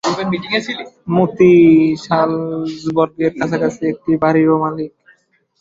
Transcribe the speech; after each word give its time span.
মুতি 1.15 1.51
সালজবার্গের 2.05 3.31
কাছাকাছি 3.39 3.81
একটি 3.91 4.11
বাড়িরও 4.23 4.55
মালিক। 4.63 4.91